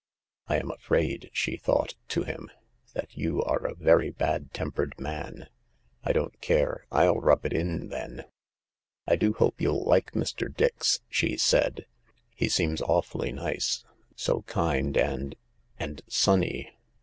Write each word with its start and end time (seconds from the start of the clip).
"I 0.47 0.57
am 0.57 0.71
afraid," 0.71 1.29
she 1.31 1.57
thought 1.57 1.93
to 2.07 2.23
him," 2.23 2.49
that 2.95 3.15
you 3.15 3.43
are 3.43 3.67
a 3.67 3.75
very 3.75 4.09
bad 4.09 4.51
tempered 4.51 4.99
man. 4.99 5.47
I 6.03 6.11
don't 6.11 6.41
care— 6.41 6.87
I'll 6.91 7.19
rub 7.19 7.45
it 7.45 7.53
in, 7.53 7.89
then."" 7.89 8.25
I 9.07 9.15
do 9.15 9.33
hope 9.33 9.61
you'll 9.61 9.83
like 9.85 10.13
Mr. 10.13 10.51
Dix," 10.51 11.01
she 11.07 11.37
said," 11.37 11.85
He 12.35 12.49
seems 12.49 12.81
awfully 12.81 13.31
nice. 13.31 13.85
So 14.15 14.41
kind 14.47 14.97
and— 14.97 15.35
and 15.79 16.01
sunny." 16.07 16.71